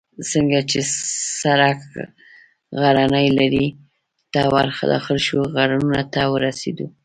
څنګه 0.31 0.59
چې 0.69 0.79
سړک 1.41 1.79
غرنۍ 2.81 3.27
لړۍ 3.39 3.67
ته 4.33 4.41
ور 4.53 4.67
داخل 4.93 5.17
شو، 5.27 5.39
غرونو 5.53 5.99
ته 6.13 6.21
ورسېدو. 6.33 6.87